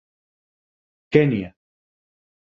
Kenya. 1.11 1.53